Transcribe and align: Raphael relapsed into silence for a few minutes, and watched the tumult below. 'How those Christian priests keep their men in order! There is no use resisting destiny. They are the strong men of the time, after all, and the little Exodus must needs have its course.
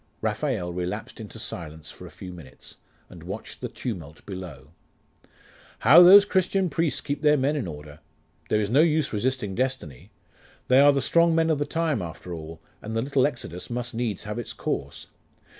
Raphael 0.19 0.73
relapsed 0.73 1.19
into 1.19 1.37
silence 1.37 1.91
for 1.91 2.07
a 2.07 2.09
few 2.09 2.33
minutes, 2.33 2.77
and 3.07 3.21
watched 3.21 3.61
the 3.61 3.67
tumult 3.69 4.25
below. 4.25 4.71
'How 5.77 6.01
those 6.01 6.25
Christian 6.25 6.71
priests 6.71 7.01
keep 7.01 7.21
their 7.21 7.37
men 7.37 7.55
in 7.55 7.67
order! 7.67 7.99
There 8.49 8.59
is 8.59 8.71
no 8.71 8.81
use 8.81 9.13
resisting 9.13 9.53
destiny. 9.53 10.09
They 10.69 10.79
are 10.79 10.91
the 10.91 11.01
strong 11.03 11.35
men 11.35 11.51
of 11.51 11.59
the 11.59 11.67
time, 11.67 12.01
after 12.01 12.33
all, 12.33 12.59
and 12.81 12.95
the 12.95 13.03
little 13.03 13.27
Exodus 13.27 13.69
must 13.69 13.93
needs 13.93 14.23
have 14.23 14.39
its 14.39 14.53
course. 14.53 15.05